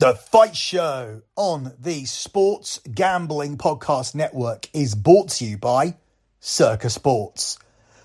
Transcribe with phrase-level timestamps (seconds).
[0.00, 5.96] The Fight Show on the Sports Gambling Podcast Network is brought to you by
[6.38, 7.58] Circa Sports.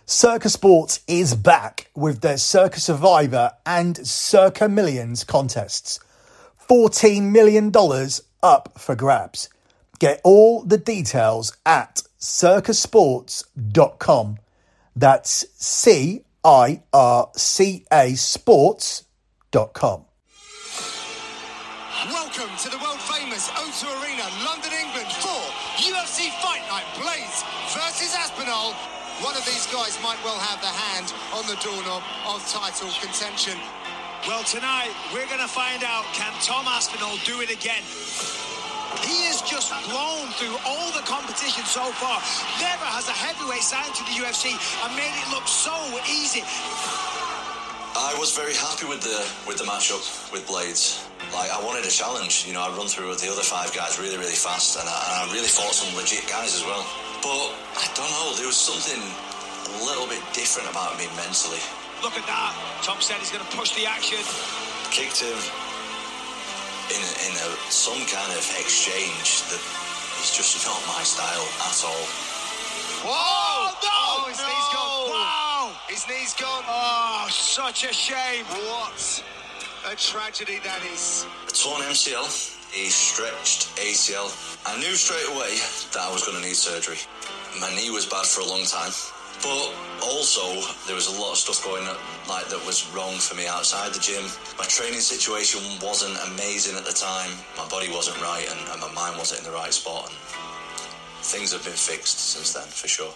[0.06, 6.02] Circa Sports is back with their Circa Survivor and Circa Millions contests.
[6.70, 7.72] $14 million
[8.44, 9.48] up for grabs.
[9.98, 14.38] Get all the details at circasports.com.
[14.98, 20.06] That's C I R C A sports.com.
[22.06, 25.42] Welcome to the world famous O2 Arena, London, England, for
[25.82, 27.42] UFC Fight Night Blaydes
[27.74, 28.78] versus Aspinall.
[29.26, 33.58] One of these guys might well have the hand on the doorknob of title contention.
[34.30, 37.82] Well, tonight we're going to find out can Tom Aspinall do it again?
[39.02, 42.22] He has just blown through all the competition so far.
[42.62, 45.74] Never has a heavyweight signed to the UFC and made it look so
[46.06, 46.46] easy.
[47.98, 51.05] I was very happy with the with the matchup with Blaydes.
[51.34, 52.46] Like I wanted a challenge.
[52.46, 54.98] You know, I run through with the other five guys really, really fast, and I,
[55.10, 56.86] and I really fought some legit guys as well.
[57.24, 61.62] But I don't know, there was something a little bit different about me mentally.
[62.04, 62.54] Look at that.
[62.84, 64.22] Tom said he's going to push the action.
[64.94, 65.40] Kicked him
[66.94, 69.64] in in a, some kind of exchange that
[70.22, 72.06] is just not my style at all.
[73.02, 73.10] Whoa!
[73.10, 73.90] Oh, no!
[73.90, 75.10] Oh, his knee's gone.
[75.10, 75.72] Wow!
[75.90, 76.64] His knee's gone.
[76.68, 78.46] Oh, such a shame.
[78.46, 79.24] What
[79.92, 81.28] a tragedy that is.
[81.48, 84.34] A torn MCL, a stretched ACL.
[84.66, 85.54] I knew straight away
[85.94, 86.98] that I was going to need surgery.
[87.62, 88.90] My knee was bad for a long time,
[89.46, 89.70] but
[90.02, 90.42] also
[90.90, 93.94] there was a lot of stuff going on, like that was wrong for me outside
[93.94, 94.26] the gym.
[94.58, 97.30] My training situation wasn't amazing at the time.
[97.54, 100.10] My body wasn't right, and, and my mind wasn't in the right spot.
[100.10, 100.18] And
[101.22, 103.14] things have been fixed since then, for sure.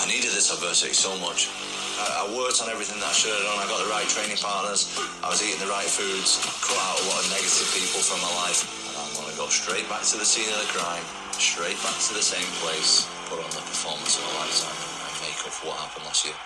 [0.00, 1.52] I needed this adversity so much.
[2.00, 3.60] I, I worked on everything that I should have done.
[3.60, 4.96] I got the right training partners.
[5.20, 6.40] I was eating the right foods.
[6.64, 8.64] Cut out a lot of negative people from my life.
[8.88, 11.04] And I'm going to go straight back to the scene of the crime,
[11.36, 15.36] straight back to the same place, put on the performance of a lifetime, and make
[15.44, 16.38] up for what happened last year.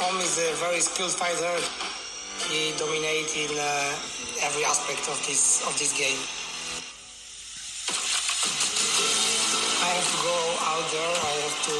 [0.00, 1.52] Tom is a very skilled fighter.
[2.48, 3.92] He dominates in uh,
[4.40, 6.16] every aspect of this of this game.
[10.80, 10.96] There.
[10.96, 11.76] I have to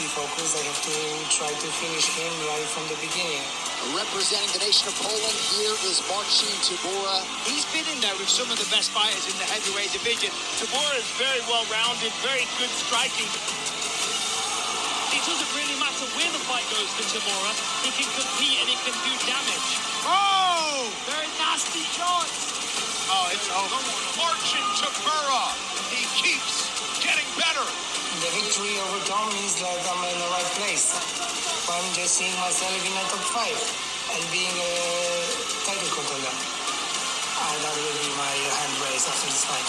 [0.00, 0.56] be focused.
[0.56, 0.96] I have to
[1.28, 3.44] try to finish him right from the beginning.
[3.92, 7.20] Representing the nation of Poland, here is Marcin Tybura.
[7.44, 10.32] He's been in there with some of the best fighters in the heavyweight division.
[10.56, 13.28] Tybura is very well rounded, very good striking.
[15.12, 17.52] It doesn't really matter where the fight goes for Tybura.
[17.84, 19.68] He can compete and he can do damage.
[20.08, 20.88] Oh!
[21.04, 23.04] Very nasty choice.
[23.04, 23.78] Oh, it's over.
[24.16, 25.44] Marcin Tybura.
[25.92, 26.72] He keeps
[27.04, 27.89] getting better.
[28.20, 30.92] The victory over Tom means that I'm in the right place.
[30.92, 33.56] I'm just seeing myself in the top five
[34.12, 34.74] and being a
[35.64, 36.28] title contender.
[36.28, 39.68] And that will be my hand race after this fight.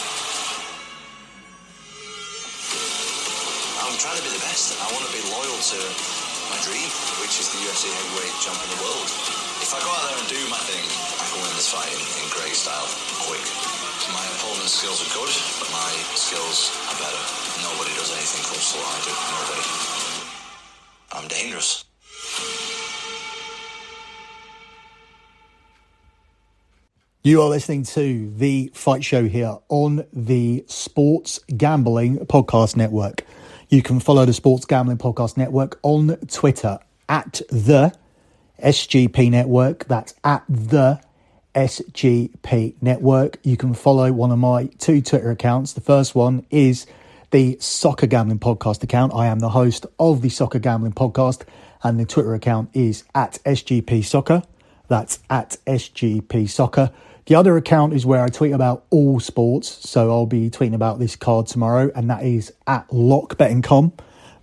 [3.88, 4.75] I'm trying to be the best.
[4.83, 5.79] I want to be loyal to
[6.51, 6.91] my dream,
[7.23, 9.07] which is the UFC heavyweight champion in the world.
[9.63, 12.03] If I go out there and do my thing, I can win this fight in,
[12.19, 12.91] in great style,
[13.31, 13.91] quick.
[14.09, 15.29] My opponent's skills are good,
[15.62, 17.22] but my skills are better.
[17.62, 19.13] Nobody does anything close to what I do.
[19.38, 19.62] Nobody.
[21.13, 21.85] I'm dangerous.
[27.23, 33.23] You are listening to the Fight Show here on the Sports Gambling Podcast Network.
[33.69, 37.94] You can follow the Sports Gambling Podcast Network on Twitter at the
[38.63, 39.85] SGP Network.
[39.85, 41.00] That's at the
[41.53, 43.38] SGP Network.
[43.44, 45.73] You can follow one of my two Twitter accounts.
[45.73, 46.85] The first one is
[47.31, 49.13] the Soccer Gambling Podcast account.
[49.13, 51.44] I am the host of the Soccer Gambling Podcast,
[51.84, 54.44] and the Twitter account is at SGP Soccer.
[54.88, 56.91] That's at SGP Soccer.
[57.28, 59.89] The other account is where I tweet about all sports.
[59.89, 63.94] So I'll be tweeting about this card tomorrow, and that is at LockBettingCom.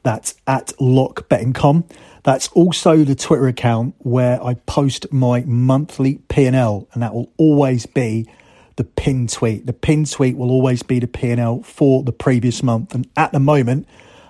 [0.03, 1.85] That's at LockBettingCom.
[2.25, 7.87] That's also the Twitter account where I post my monthly P&L, and that will always
[7.87, 8.29] be
[8.77, 9.67] the pin tweet.
[9.67, 12.95] The pin tweet will always be the P&L for the previous month.
[12.95, 13.87] And at the moment,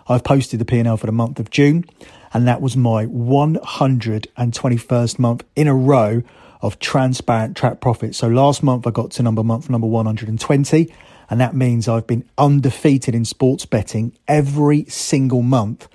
[0.09, 1.85] I've posted the P&L for the month of June,
[2.33, 6.23] and that was my 121st month in a row
[6.61, 8.15] of transparent track profit.
[8.15, 10.93] So last month I got to number month number 120,
[11.31, 15.89] and that means I've been undefeated in sports betting every single month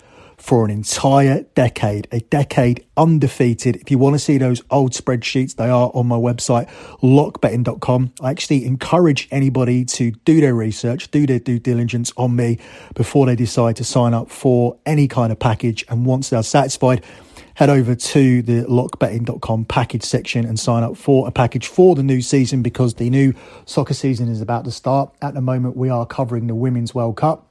[0.44, 3.78] for an entire decade, a decade undefeated.
[3.78, 6.70] If you want to see those old spreadsheets, they are on my website,
[7.00, 8.12] lockbetting.com.
[8.20, 12.60] I actually encourage anybody to do their research, do their due diligence on me
[12.94, 15.86] before they decide to sign up for any kind of package.
[15.88, 17.06] And once they're satisfied,
[17.54, 22.04] head over to the lockbetting.com package section and sign up for a package for the
[22.04, 25.16] new season because the new soccer season is about to start.
[25.22, 27.48] At the moment, we are covering the Women's World Cup.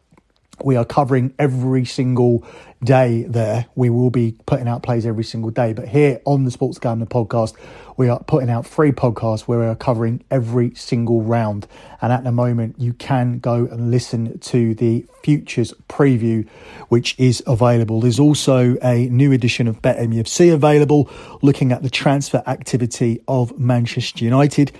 [0.60, 2.44] We are covering every single
[2.84, 3.66] day there.
[3.74, 5.72] We will be putting out plays every single day.
[5.72, 7.54] But here on the Sports Gambling podcast,
[7.96, 11.66] we are putting out three podcasts where we are covering every single round.
[12.00, 16.46] And at the moment, you can go and listen to the futures preview,
[16.88, 18.00] which is available.
[18.00, 21.10] There's also a new edition of BetMUFC available,
[21.40, 24.72] looking at the transfer activity of Manchester United.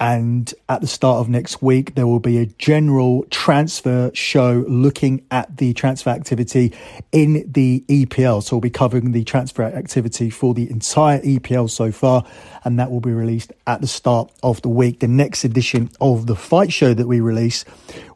[0.00, 5.26] And at the start of next week, there will be a general transfer show looking
[5.30, 6.72] at the transfer activity
[7.12, 8.42] in the EPL.
[8.42, 12.24] So we'll be covering the transfer activity for the entire EPL so far,
[12.64, 15.00] and that will be released at the start of the week.
[15.00, 17.66] The next edition of the fight show that we release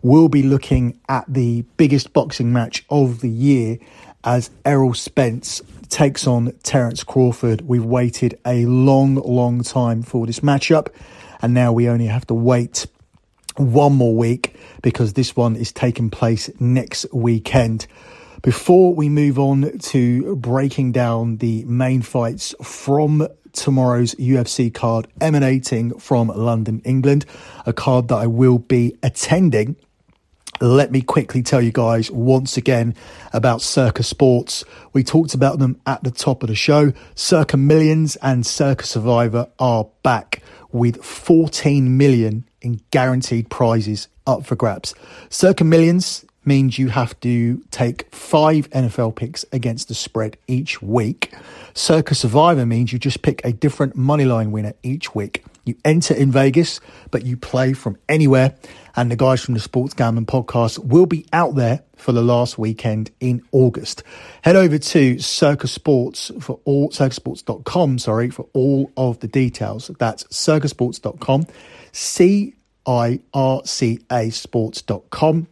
[0.01, 3.79] will be looking at the biggest boxing match of the year
[4.25, 5.61] as Errol Spence
[5.91, 7.61] takes on Terence Crawford.
[7.69, 10.89] We've waited a long, long time for this matchup
[11.45, 12.87] and now we only have to wait
[13.57, 17.87] one more week because this one is taking place next weekend.
[18.41, 25.99] Before we move on to breaking down the main fights from tomorrow's UFC card emanating
[25.99, 27.27] from London, England,
[27.67, 29.77] a card that I will be attending.
[30.65, 32.95] Let me quickly tell you guys once again
[33.35, 34.65] about Circa Sports.
[34.95, 36.95] We talked about them at the top of the show.
[37.15, 44.57] Circa Millions and Circa Survivor are back with 14 million in guaranteed prizes up for
[44.57, 44.95] grabs.
[45.29, 51.35] Circa Millions means you have to take five NFL picks against the spread each week.
[51.75, 55.45] Circa Survivor means you just pick a different moneyline winner each week.
[55.65, 56.81] You enter in Vegas,
[57.11, 58.55] but you play from anywhere.
[58.97, 62.59] And the guys from the Sports Gambling podcast will be out there for the last
[62.59, 64.03] weekend in August.
[64.43, 69.91] Head over to Circa Sports for all, circasports.com, sorry, for all of the details.
[69.99, 71.47] That's circasports.com,
[71.93, 72.55] C
[72.87, 75.49] I R C A sports.com.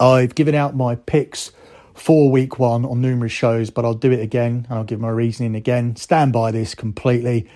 [0.00, 1.52] I've given out my picks
[1.94, 5.10] for week one on numerous shows, but I'll do it again and I'll give my
[5.10, 5.96] reasoning again.
[5.96, 7.48] Stand by this completely.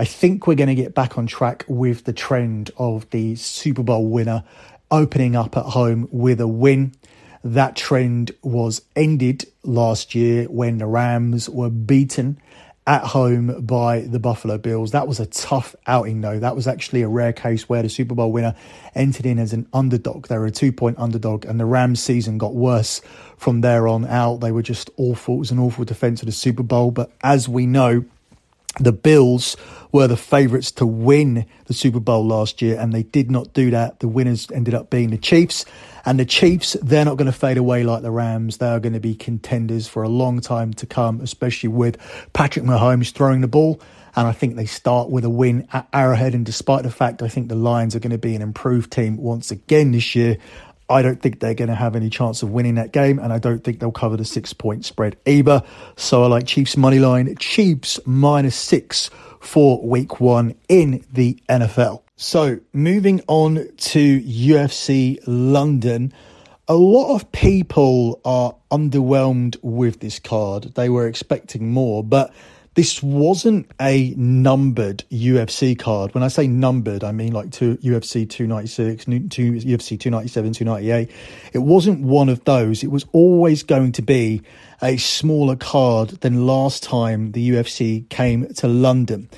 [0.00, 3.82] I think we're going to get back on track with the trend of the Super
[3.82, 4.44] Bowl winner
[4.90, 6.94] opening up at home with a win.
[7.44, 12.40] That trend was ended last year when the Rams were beaten
[12.86, 14.92] at home by the Buffalo Bills.
[14.92, 16.38] That was a tough outing, though.
[16.38, 18.54] That was actually a rare case where the Super Bowl winner
[18.94, 20.28] entered in as an underdog.
[20.28, 23.02] They were a two point underdog, and the Rams season got worse
[23.36, 24.40] from there on out.
[24.40, 25.34] They were just awful.
[25.34, 26.90] It was an awful defense of the Super Bowl.
[26.90, 28.06] But as we know,
[28.80, 29.56] the Bills
[29.92, 33.70] were the favourites to win the Super Bowl last year, and they did not do
[33.70, 34.00] that.
[34.00, 35.64] The winners ended up being the Chiefs.
[36.06, 38.56] And the Chiefs, they're not going to fade away like the Rams.
[38.56, 41.98] They are going to be contenders for a long time to come, especially with
[42.32, 43.80] Patrick Mahomes throwing the ball.
[44.16, 46.34] And I think they start with a win at Arrowhead.
[46.34, 49.18] And despite the fact I think the Lions are going to be an improved team
[49.18, 50.38] once again this year,
[50.90, 53.38] I don't think they're going to have any chance of winning that game, and I
[53.38, 55.62] don't think they'll cover the six point spread either.
[55.96, 59.08] So I like Chiefs money line, Chiefs minus six
[59.38, 62.02] for week one in the NFL.
[62.16, 66.12] So moving on to UFC London.
[66.68, 70.74] A lot of people are underwhelmed with this card.
[70.74, 72.32] They were expecting more, but
[72.80, 76.14] this wasn't a numbered UFC card.
[76.14, 81.10] When I say numbered, I mean like to UFC 296, to UFC 297, 298.
[81.52, 82.82] It wasn't one of those.
[82.82, 84.40] It was always going to be
[84.80, 89.28] a smaller card than last time the UFC came to London.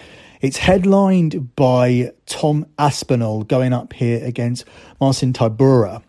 [0.40, 4.66] It's headlined by Tom Aspinall going up here against
[5.00, 6.00] Marcin Tybura,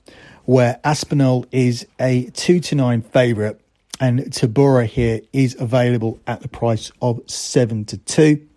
[0.45, 3.57] where Aspinall is a 2 to 9 favourite
[4.00, 8.47] and Tybura here is available at the price of 7 to 2.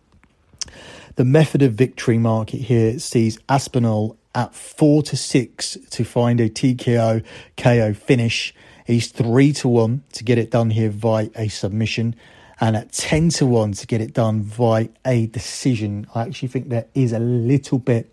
[1.17, 6.49] The method of victory market here sees Aspinall at 4 to 6 to find a
[6.49, 7.25] TKO
[7.57, 8.55] KO finish.
[8.87, 12.15] He's 3 to 1 to get it done here via a submission
[12.61, 16.07] and at 10 to 1 to get it done via a decision.
[16.15, 18.11] I actually think there is a little bit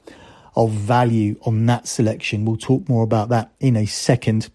[0.55, 2.45] of value on that selection.
[2.45, 4.49] We'll talk more about that in a second.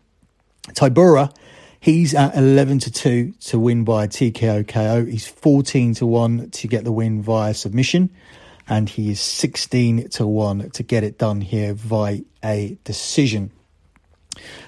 [0.68, 1.32] Tybura
[1.80, 5.04] He's at 11 to 2 to win by TKO KO.
[5.04, 8.10] He's 14 to 1 to get the win via submission.
[8.68, 13.52] And he is 16 to 1 to get it done here via a decision.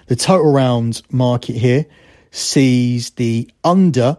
[0.07, 1.87] The total rounds market here
[2.31, 4.17] sees the under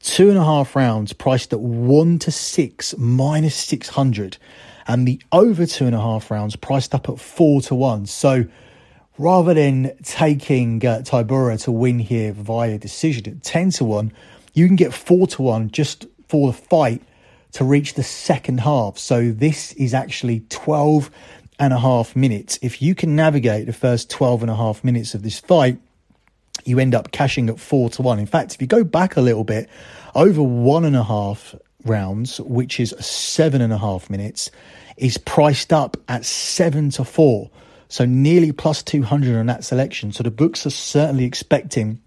[0.00, 4.38] two and a half rounds priced at one to six minus 600
[4.86, 8.06] and the over two and a half rounds priced up at four to one.
[8.06, 8.44] So
[9.18, 14.12] rather than taking uh, Tybura to win here via decision at 10 to 1,
[14.54, 17.02] you can get four to one just for the fight
[17.52, 18.98] to reach the second half.
[18.98, 21.10] So this is actually 12
[21.58, 22.58] and a half minutes.
[22.62, 25.78] If you can navigate the first 12 and a half minutes of this fight,
[26.64, 28.18] you end up cashing at four to one.
[28.18, 29.68] In fact, if you go back a little bit,
[30.14, 31.54] over one and a half
[31.84, 34.50] rounds, which is seven and a half minutes,
[34.96, 37.50] is priced up at seven to four.
[37.88, 40.12] So nearly plus 200 on that selection.
[40.12, 42.00] So the books are certainly expecting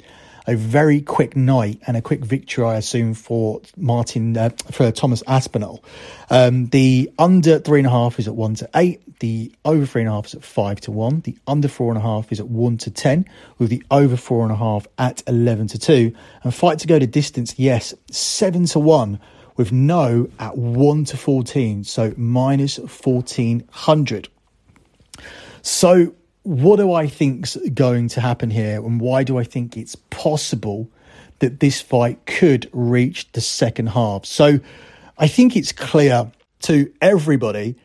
[0.47, 5.21] a very quick night and a quick victory, I assume, for Martin, uh, for Thomas
[5.27, 5.83] Aspinall.
[6.29, 9.19] Um, the under three and a half is at one to eight.
[9.19, 11.21] The over three and a half is at five to one.
[11.21, 13.25] The under four and a half is at one to 10,
[13.59, 16.15] with the over four and a half at 11 to two.
[16.43, 19.19] And fight to go to distance, yes, seven to one
[19.55, 24.29] with no at 1 to 14, so minus 1400.
[25.61, 26.13] So,
[26.43, 30.89] what do I think's going to happen here, and why do I think it's possible
[31.39, 34.25] that this fight could reach the second half?
[34.25, 34.59] So,
[35.17, 37.75] I think it's clear to everybody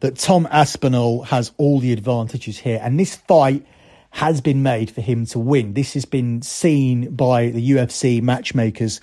[0.00, 3.64] that Tom Aspinall has all the advantages here, and this fight
[4.10, 5.74] has been made for him to win.
[5.74, 9.00] This has been seen by the UFC matchmakers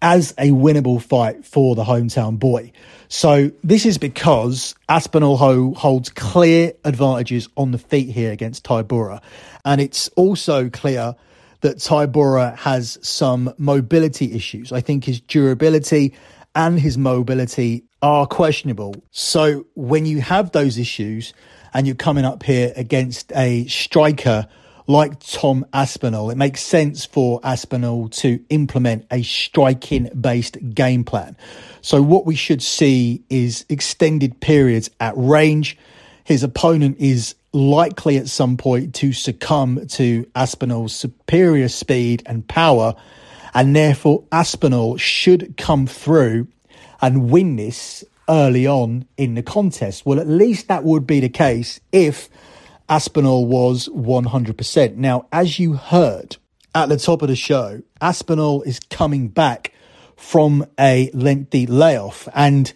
[0.00, 2.72] as a winnable fight for the hometown boy.
[3.08, 9.22] So this is because Aspinall holds clear advantages on the feet here against Tybura.
[9.64, 11.16] And it's also clear
[11.62, 14.72] that Tybura has some mobility issues.
[14.72, 16.14] I think his durability
[16.54, 18.94] and his mobility are questionable.
[19.10, 21.32] So when you have those issues
[21.74, 24.46] and you're coming up here against a striker
[24.88, 31.36] like Tom Aspinall, it makes sense for Aspinall to implement a striking based game plan.
[31.82, 35.76] So, what we should see is extended periods at range.
[36.24, 42.94] His opponent is likely at some point to succumb to Aspinall's superior speed and power,
[43.52, 46.48] and therefore Aspinall should come through
[47.00, 50.06] and win this early on in the contest.
[50.06, 52.28] Well, at least that would be the case if
[52.88, 54.96] Aspinall was 100%.
[54.96, 56.36] Now, as you heard
[56.74, 59.72] at the top of the show, Aspinall is coming back
[60.16, 62.28] from a lengthy layoff.
[62.34, 62.72] And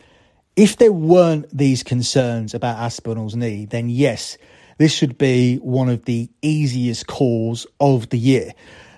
[0.55, 4.37] if there weren't these concerns about Aspinall's knee, then yes,
[4.79, 8.53] this should be one of the easiest calls of the year.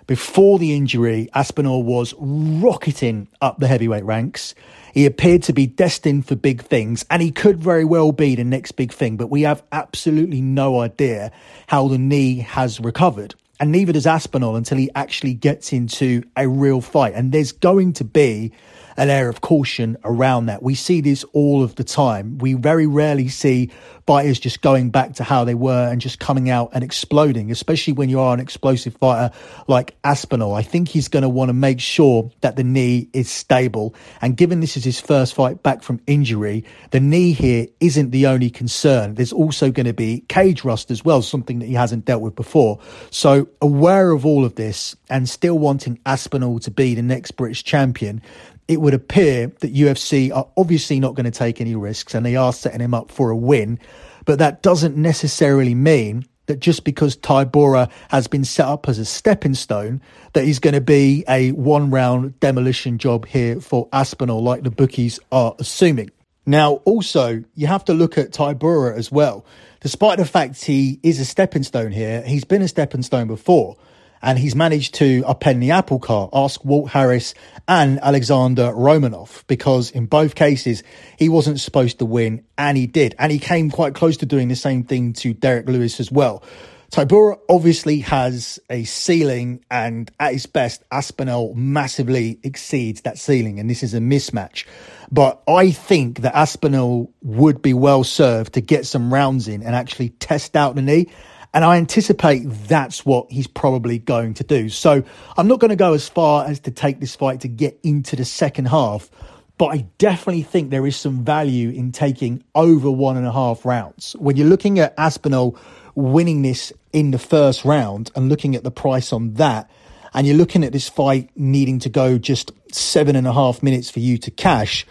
[0.07, 4.55] Before the injury, Aspinall was rocketing up the heavyweight ranks.
[4.93, 8.45] He appeared to be destined for big things, and he could very well be the
[8.45, 11.33] next big thing, but we have absolutely no idea
[11.69, 13.35] how the knee has recovered.
[13.59, 17.15] And neither does Aspinall until he actually gets into a real fight.
[17.15, 18.53] And there's going to be
[18.97, 20.63] an air of caution around that.
[20.63, 22.39] We see this all of the time.
[22.39, 23.71] We very rarely see
[24.07, 27.95] fighters just going back to how they were and just coming out and exploding, especially
[27.95, 29.35] when you are an explosive fighter
[29.67, 30.55] like Aspinall.
[30.55, 33.95] I think he's going to want to make sure that the knee is stable.
[34.21, 38.27] And given this is his first fight back from injury, the knee here isn't the
[38.27, 39.15] only concern.
[39.15, 42.37] There's also going to be cage rust as well, something that he hasn't dealt with
[42.37, 42.81] before.
[43.11, 47.65] So aware of all of this and still wanting Aspinall to be the next British
[47.65, 48.21] champion,
[48.69, 52.37] it would appear that UFC are obviously not going to take any risks and they
[52.37, 53.79] are setting him up for a win.
[54.25, 59.05] But that doesn't necessarily mean that just because Tybura has been set up as a
[59.05, 60.01] stepping stone,
[60.35, 64.71] that he's going to be a one round demolition job here for Aspinall, like the
[64.71, 66.11] bookies are assuming.
[66.47, 69.47] Now, also, you have to look at Tybura as well.
[69.81, 73.77] Despite the fact he is a stepping stone here, he's been a stepping stone before
[74.25, 76.31] and he's managed to upend the apple cart.
[76.33, 77.35] Ask Walt Harris
[77.69, 80.83] and Alexander Romanov, because in both cases,
[81.19, 83.15] he wasn't supposed to win, and he did.
[83.19, 86.43] And he came quite close to doing the same thing to Derrick Lewis as well.
[86.91, 93.69] Tybura obviously has a ceiling, and at his best, Aspinall massively exceeds that ceiling, and
[93.69, 94.65] this is a mismatch.
[95.11, 99.75] But I think that Aspinall would be well served to get some rounds in and
[99.75, 101.09] actually test out the knee
[101.55, 104.69] and I anticipate that's what he's probably going to do.
[104.69, 105.05] So
[105.39, 108.17] I'm not going to go as far as to take this fight to get into
[108.17, 109.09] the second half,
[109.57, 113.65] but I definitely think there is some value in taking over one and a half
[113.65, 114.17] rounds.
[114.19, 115.57] When you're looking at Aspinall
[115.95, 119.71] winning this in the first round and looking at the price on that,
[120.13, 123.91] and you're looking at this fight needing to go just seven and a half minutes
[123.91, 124.85] for you to cash,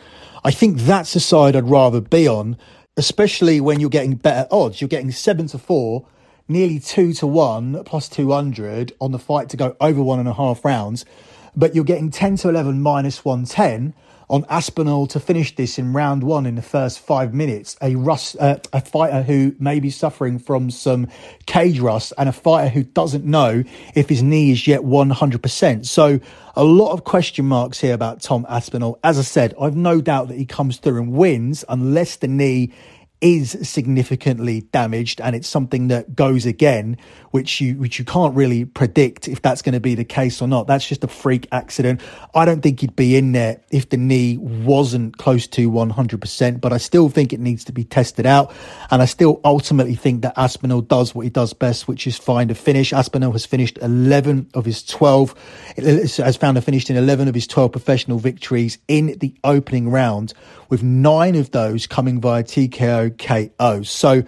[0.46, 2.58] I think that's the side I'd rather be on,
[2.96, 4.79] especially when you're getting better odds.
[4.79, 6.05] You're getting seven to four
[6.48, 10.34] nearly two to one plus 200 on the fight to go over one and a
[10.34, 11.06] half rounds,
[11.56, 13.94] but you're getting 10 to 11 minus 110
[14.30, 17.78] on Aspinall to finish this in round one in the first five minutes.
[17.82, 21.08] A rust, uh, a fighter who may be suffering from some
[21.46, 23.64] cage rust, and a fighter who doesn't know
[23.96, 25.86] if his knee is yet 100%.
[25.86, 26.20] So
[26.56, 28.98] a lot of question marks here about Tom Aspinall.
[29.04, 32.72] As I said, I've no doubt that he comes through and wins unless the knee
[33.24, 36.98] is significantly damaged and it's something that goes again
[37.32, 40.48] which you which you can't really predict if that's going to be the case or
[40.48, 40.68] not.
[40.68, 42.01] That's just a freak accident.
[42.36, 46.74] I don't think he'd be in there if the knee wasn't close to 100% but
[46.74, 48.53] i still think it needs to be tested out.
[48.92, 52.51] And i still ultimately think that aspinall does what he does best which is find
[52.51, 52.92] a finish.
[52.92, 55.34] Aspinall has finished 11 of his 12
[55.77, 60.34] has found a finish in 11 of his 12 professional victories in the opening round
[60.70, 63.84] with nine of those coming via TKO KO.
[63.84, 64.24] So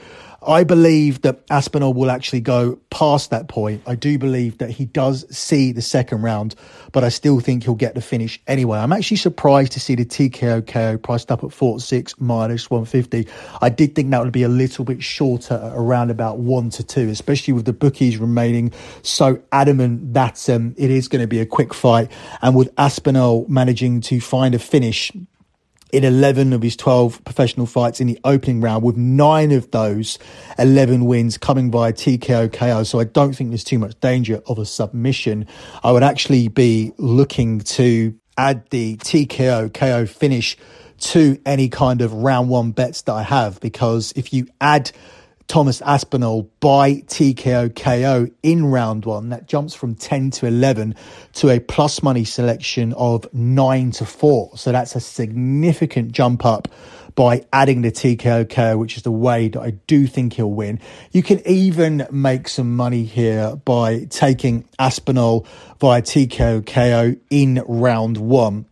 [0.48, 3.82] I believe that Aspinall will actually go past that point.
[3.88, 6.54] I do believe that he does see the second round,
[6.92, 8.78] but I still think he'll get the finish anyway.
[8.78, 13.28] I'm actually surprised to see the TKO KO priced up at 46 minus 150.
[13.60, 17.10] I did think that would be a little bit shorter around about 1 to 2,
[17.10, 21.46] especially with the bookies remaining so adamant that um, it is going to be a
[21.46, 22.12] quick fight.
[22.44, 25.12] And with Aspinall managing to find a finish
[25.96, 30.20] in 11 of his 12 professional fights in the opening round, with nine of those
[30.60, 32.84] 11 wins coming via TKO KO.
[32.84, 35.48] So I don't think there's too much danger of a submission.
[35.84, 40.58] I would actually be looking to add the TKO KO finish
[40.98, 44.92] to any kind of round one bets that I have because if you add
[45.48, 49.30] Thomas Aspinall by TKO KO in round one.
[49.30, 50.96] That jumps from 10 to 11
[51.34, 54.58] to a plus money selection of 9 to 4.
[54.58, 56.68] So that's a significant jump up
[57.16, 60.80] by adding the TKO KO, which is the way that I do think he'll win.
[61.12, 65.48] You can even make some money here by taking Aspinall
[65.80, 68.66] via TKO KO in round one.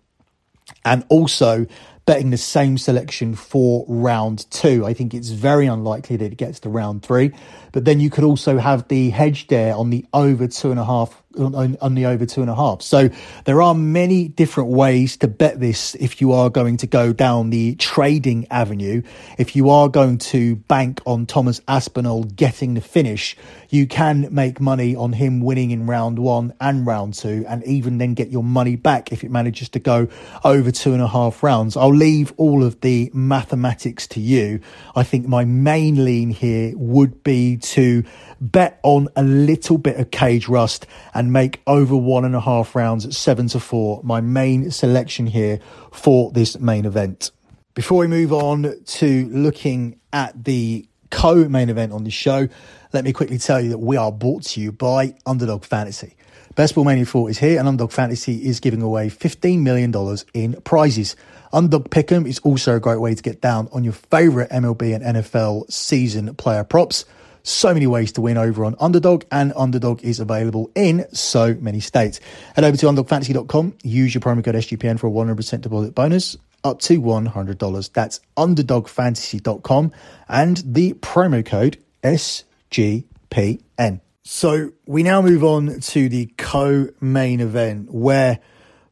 [0.85, 1.65] And also
[2.05, 4.85] betting the same selection for round two.
[4.85, 7.31] I think it's very unlikely that it gets to round three.
[7.73, 10.85] But then you could also have the hedge there on the over two and a
[10.85, 12.81] half on, on, the over two and a half.
[12.81, 13.09] So
[13.45, 17.49] there are many different ways to bet this if you are going to go down
[17.49, 19.01] the trading avenue.
[19.37, 23.35] If you are going to bank on Thomas Aspinall getting the finish,
[23.69, 27.97] you can make money on him winning in round one and round two, and even
[27.97, 30.07] then get your money back if it manages to go
[30.43, 31.75] over two and a half rounds.
[31.75, 34.59] I'll leave all of the mathematics to you.
[34.95, 38.03] I think my main lean here would be to
[38.39, 42.75] bet on a little bit of cage rust and make over one and a half
[42.75, 44.01] rounds at seven to four.
[44.03, 45.59] My main selection here
[45.91, 47.31] for this main event.
[47.73, 52.47] Before we move on to looking at the co main event on the show,
[52.91, 56.15] let me quickly tell you that we are brought to you by Underdog Fantasy.
[56.55, 59.91] Best Ball Mania 4 is here, and Underdog Fantasy is giving away $15 million
[60.35, 61.15] in prizes.
[61.51, 65.17] Underdog Pick'em is also a great way to get down on your favourite MLB and
[65.17, 67.05] NFL season player props.
[67.43, 71.81] So many ways to win over on Underdog, and Underdog is available in so many
[71.81, 72.21] states.
[72.55, 76.79] Head over to underdogfantasy.com, use your promo code SGPN for a 100% deposit bonus up
[76.79, 77.91] to $100.
[77.91, 79.91] That's underdogfantasy.com
[80.29, 83.99] and the promo code SGPN.
[84.23, 88.39] So we now move on to the co main event where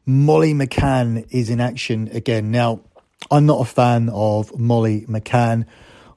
[0.04, 2.50] Molly McCann is in action again.
[2.50, 2.80] Now,
[3.30, 5.64] I'm not a fan of Molly McCann.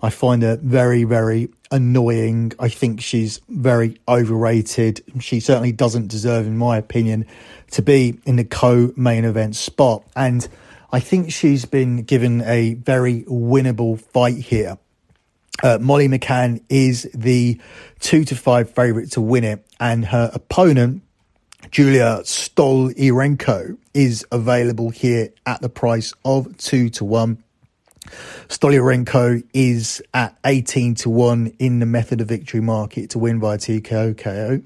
[0.01, 2.53] I find her very, very annoying.
[2.59, 5.03] I think she's very overrated.
[5.19, 7.25] She certainly doesn't deserve, in my opinion,
[7.71, 10.03] to be in the co main event spot.
[10.15, 10.47] And
[10.91, 14.77] I think she's been given a very winnable fight here.
[15.63, 17.59] Uh, Molly McCann is the
[17.99, 21.01] two to five favourite to win it, and her opponent,
[21.71, 27.41] Julia Stoliarenko, is available here at the price of two to one.
[28.47, 33.57] Stoliarenko is at 18 to 1 in the method of victory market to win via
[33.57, 34.61] TKO KO,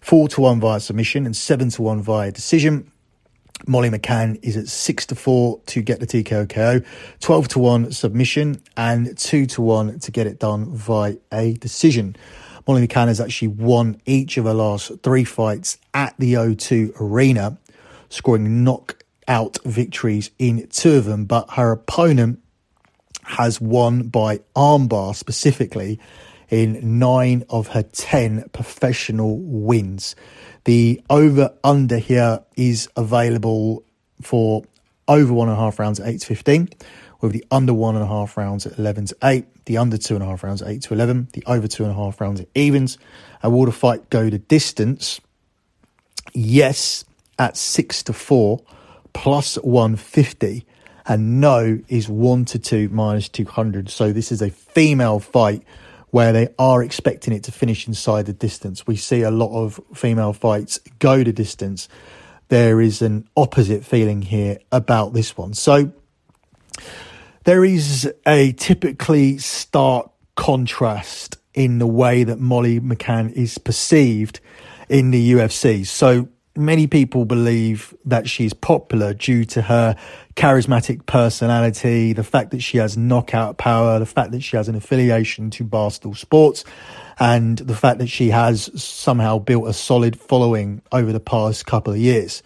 [0.00, 2.90] 4 to 1 via submission, and 7 to 1 via decision.
[3.66, 6.80] Molly McCann is at 6 to 4 to get the TKO KO,
[7.20, 12.16] 12 to 1 submission, and 2 to 1 to get it done via a decision.
[12.66, 17.58] Molly McCann has actually won each of her last three fights at the O2 Arena,
[18.08, 22.40] scoring knockout victories in two of them, but her opponent
[23.30, 26.00] has won by armbar specifically
[26.48, 30.16] in nine of her 10 professional wins.
[30.64, 33.84] The over under here is available
[34.20, 34.64] for
[35.06, 36.68] over one and a half rounds at 8 to 15,
[37.20, 40.14] with the under one and a half rounds at 11 to 8, the under two
[40.14, 42.40] and a half rounds at 8 to 11, the over two and a half rounds
[42.40, 42.98] at evens.
[43.42, 45.20] And will the fight go to distance?
[46.32, 47.04] Yes,
[47.38, 48.60] at 6 to 4,
[49.12, 50.66] plus 150
[51.06, 53.88] and no is 1 to 2 minus 200.
[53.88, 55.62] So this is a female fight
[56.10, 58.86] where they are expecting it to finish inside the distance.
[58.86, 61.88] We see a lot of female fights go to distance.
[62.48, 65.54] There is an opposite feeling here about this one.
[65.54, 65.92] So
[67.44, 74.40] there is a typically stark contrast in the way that Molly McCann is perceived
[74.88, 75.86] in the UFC.
[75.86, 76.28] So
[76.60, 79.96] many people believe that she's popular due to her
[80.36, 84.74] charismatic personality, the fact that she has knockout power, the fact that she has an
[84.74, 86.64] affiliation to Barstool Sports,
[87.18, 91.92] and the fact that she has somehow built a solid following over the past couple
[91.92, 92.42] of years.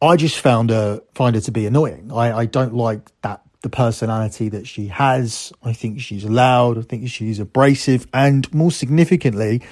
[0.00, 2.12] I just found her find her to be annoying.
[2.12, 5.52] I, I don't like that the personality that she has.
[5.64, 6.78] I think she's loud.
[6.78, 9.62] I think she's abrasive, and more significantly,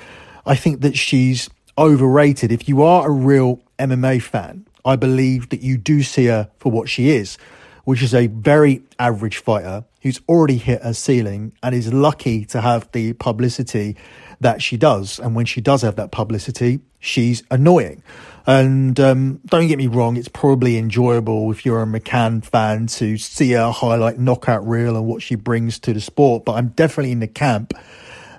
[0.44, 1.48] I think that she's
[1.78, 2.52] overrated.
[2.52, 6.70] If you are a real MMA fan, I believe that you do see her for
[6.70, 7.38] what she is,
[7.84, 12.60] which is a very average fighter who's already hit her ceiling and is lucky to
[12.60, 13.96] have the publicity
[14.40, 15.18] that she does.
[15.18, 18.02] And when she does have that publicity, she's annoying.
[18.46, 23.16] And um, don't get me wrong, it's probably enjoyable if you're a McCann fan to
[23.16, 26.44] see her highlight knockout reel and what she brings to the sport.
[26.44, 27.74] But I'm definitely in the camp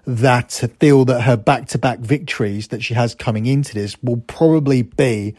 [0.07, 4.23] that feel that her back to back victories that she has coming into this will
[4.25, 5.35] probably be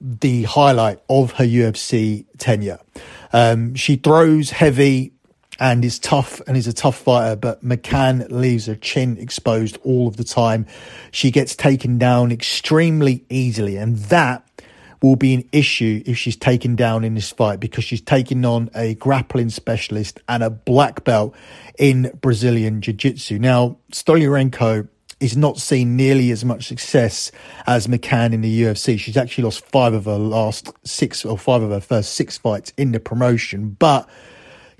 [0.00, 2.80] the highlight of her UFC tenure.
[3.32, 5.12] Um, she throws heavy
[5.60, 10.08] and is tough and is a tough fighter, but McCann leaves her chin exposed all
[10.08, 10.66] of the time.
[11.12, 14.44] She gets taken down extremely easily, and that
[15.02, 18.70] will be an issue if she's taken down in this fight because she's taking on
[18.74, 21.34] a grappling specialist and a black belt
[21.78, 23.38] in Brazilian Jiu Jitsu.
[23.38, 24.88] Now, Stolyarenko
[25.18, 27.30] is not seeing nearly as much success
[27.66, 28.98] as McCann in the UFC.
[28.98, 32.72] She's actually lost five of her last six or five of her first six fights
[32.76, 34.08] in the promotion, but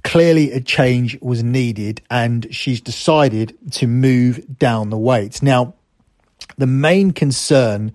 [0.03, 5.43] clearly a change was needed and she's decided to move down the weight.
[5.43, 5.75] Now,
[6.59, 7.95] the main concern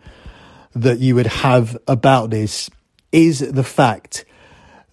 [0.81, 2.69] that you would have about this
[3.11, 4.25] is the fact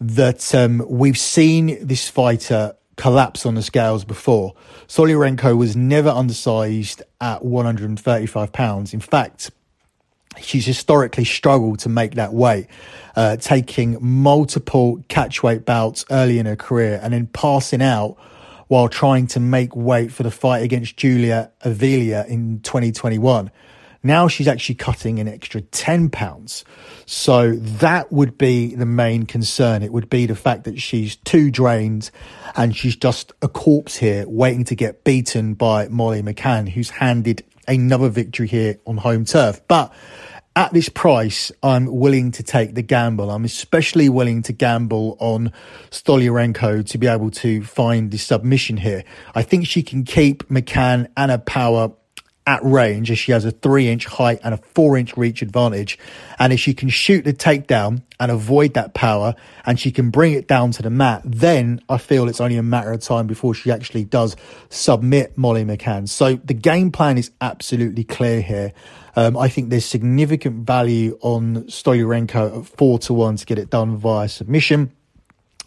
[0.00, 4.54] that um, we've seen this fighter collapse on the scales before.
[4.86, 8.94] Stoliarenko was never undersized at 135 pounds.
[8.94, 9.50] In fact,
[10.40, 12.66] she's historically struggled to make that weight,
[13.16, 18.16] uh, taking multiple catchweight bouts early in her career and then passing out
[18.68, 23.50] while trying to make weight for the fight against Julia Avila in 2021.
[24.04, 26.64] Now she's actually cutting an extra 10 pounds.
[27.06, 29.82] So that would be the main concern.
[29.82, 32.10] It would be the fact that she's too drained
[32.54, 37.42] and she's just a corpse here waiting to get beaten by Molly McCann, who's handed
[37.66, 39.60] another victory here on home turf.
[39.68, 39.90] But
[40.56, 43.30] at this price, I'm willing to take the gamble.
[43.30, 45.50] I'm especially willing to gamble on
[45.90, 49.02] Stolyarenko to be able to find the submission here.
[49.34, 51.90] I think she can keep McCann and her power
[52.46, 55.98] at range as she has a three inch height and a four inch reach advantage.
[56.38, 60.32] And if she can shoot the takedown and avoid that power and she can bring
[60.32, 63.54] it down to the mat, then I feel it's only a matter of time before
[63.54, 64.36] she actually does
[64.68, 66.08] submit Molly McCann.
[66.08, 68.72] So the game plan is absolutely clear here.
[69.16, 73.70] Um, I think there's significant value on Stoliarenko at four to one to get it
[73.70, 74.92] done via submission.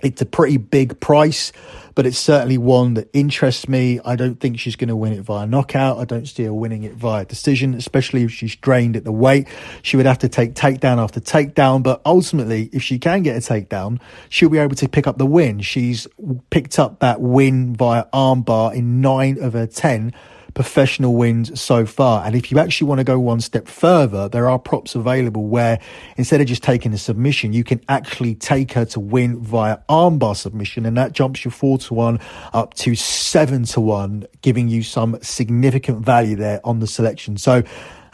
[0.02, 1.52] It's a pretty big price,
[1.96, 4.00] but it's certainly one that interests me.
[4.06, 5.98] I don't think she's going to win it via knockout.
[5.98, 9.48] I don't see her winning it via decision, especially if she's drained at the weight.
[9.82, 13.40] She would have to take takedown after takedown, but ultimately, if she can get a
[13.40, 15.62] takedown, she'll be able to pick up the win.
[15.62, 16.08] She's
[16.52, 20.14] picked up that win via armbar in nine of her 10
[20.58, 22.26] professional wins so far.
[22.26, 25.80] And if you actually want to go one step further, there are props available where
[26.16, 30.36] instead of just taking a submission, you can actually take her to win via armbar
[30.36, 30.88] submission.
[30.88, 32.20] And that jumps you four to one
[32.54, 37.38] up to seven to one, giving you some significant value there on the selection.
[37.38, 37.62] So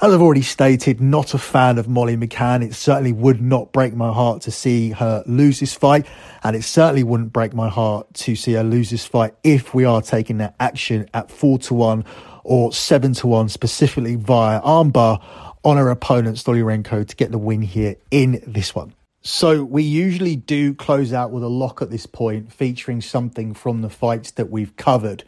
[0.01, 2.61] as I've already stated, not a fan of Molly McCann.
[2.61, 6.05] It certainly would not break my heart to see her lose this fight.
[6.43, 9.85] And it certainly wouldn't break my heart to see her lose this fight if we
[9.85, 12.03] are taking that action at four to one
[12.43, 15.23] or 7 to 1 specifically via armbar
[15.63, 18.93] on her opponent Stoliarenko to get the win here in this one.
[19.21, 23.81] So we usually do close out with a lock at this point featuring something from
[23.81, 25.23] the fights that we've covered.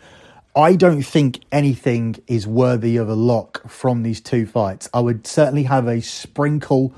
[0.54, 4.90] I don't think anything is worthy of a lock from these two fights.
[4.94, 6.94] I would certainly have a sprinkle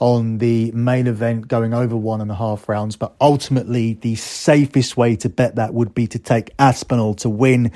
[0.00, 4.96] on the main event going over one and a half rounds, but ultimately the safest
[4.96, 7.70] way to bet that would be to take Aspinall to win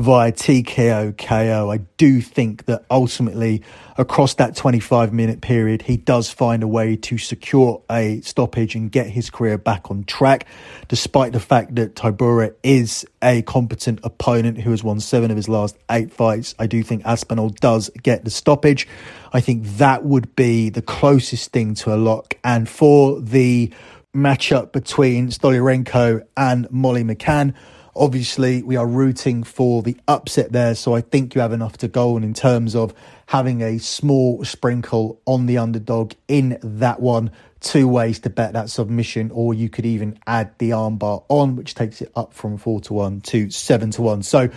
[0.00, 1.70] via TKO KO.
[1.70, 3.62] I do think that ultimately,
[3.98, 8.90] across that 25 minute period, he does find a way to secure a stoppage and
[8.90, 10.46] get his career back on track,
[10.88, 15.50] despite the fact that Tybura is a competent opponent who has won seven of his
[15.50, 16.54] last eight fights.
[16.58, 18.88] I do think Aspinall does get the stoppage.
[19.34, 22.38] I think that would be the closest thing to a lock.
[22.42, 23.70] And for the
[24.16, 27.54] matchup between Stoliarenko and Molly McCann,
[28.00, 31.86] Obviously, we are rooting for the upset there, so I think you have enough to
[31.86, 32.94] go on in terms of
[33.26, 37.30] having a small sprinkle on the underdog in that one.
[37.60, 41.74] Two ways to bet that submission, or you could even add the armbar on, which
[41.74, 44.22] takes it up from four to one to seven to one.
[44.22, 44.48] So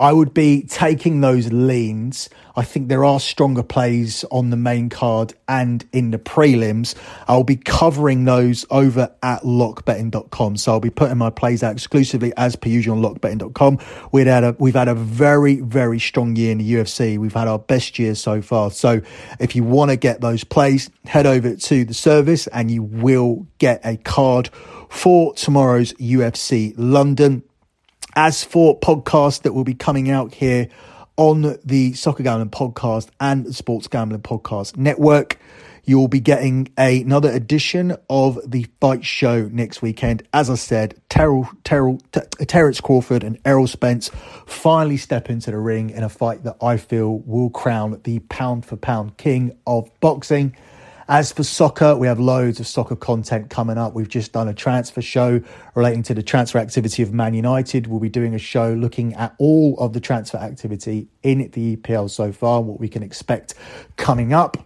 [0.00, 2.30] I would be taking those leans.
[2.56, 6.94] I think there are stronger plays on the main card and in the prelims.
[7.28, 10.56] I'll be covering those over at lockbetting.com.
[10.56, 13.78] So I'll be putting my plays out exclusively as per usual on lockbetting.com.
[14.10, 17.18] We've had a, we've had a very, very strong year in the UFC.
[17.18, 18.70] We've had our best year so far.
[18.70, 19.02] So
[19.38, 23.46] if you want to get those plays, head over to the service and you will
[23.58, 24.48] get a card
[24.88, 27.42] for tomorrow's UFC London.
[28.16, 30.68] As for podcasts that will be coming out here
[31.16, 35.38] on the Soccer Gambling Podcast and the Sports Gambling Podcast Network,
[35.84, 40.22] you'll be getting a, another edition of the Fight Show next weekend.
[40.32, 42.00] As I said, Terrell, Terrell,
[42.46, 44.10] Terence Crawford and Errol Spence
[44.46, 48.66] finally step into the ring in a fight that I feel will crown the pound
[48.66, 50.56] for pound king of boxing.
[51.10, 53.94] As for soccer, we have loads of soccer content coming up.
[53.94, 55.42] We've just done a transfer show
[55.74, 57.88] relating to the transfer activity of Man United.
[57.88, 62.10] We'll be doing a show looking at all of the transfer activity in the EPL
[62.10, 63.54] so far, what we can expect
[63.96, 64.56] coming up.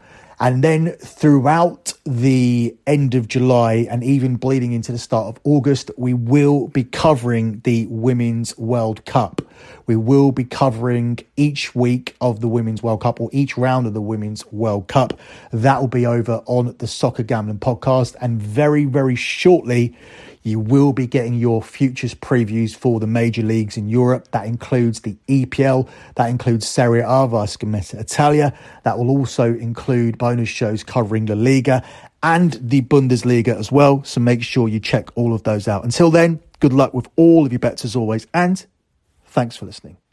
[0.41, 5.91] And then throughout the end of July and even bleeding into the start of August,
[5.97, 9.41] we will be covering the Women's World Cup.
[9.87, 13.95] We will be covering each week of the Women's World Cup or each round of
[13.95, 15.19] the Women's World Cup.
[15.53, 18.17] That will be over on the Soccer Gambling podcast.
[18.21, 19.97] And very, very shortly,
[20.45, 24.31] you will be getting your futures previews for the major leagues in Europe.
[24.31, 28.57] That includes the EPL, that includes Serie A via Scommessa Italia.
[28.85, 31.83] That will also include bonus shows covering La Liga
[32.23, 34.05] and the Bundesliga as well.
[34.05, 35.83] So make sure you check all of those out.
[35.83, 38.65] Until then, good luck with all of your bets as always, and
[39.25, 40.04] thanks for listening.